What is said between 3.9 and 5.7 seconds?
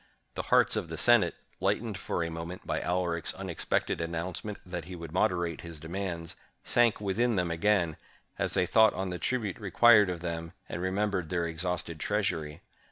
announcement that he would moderate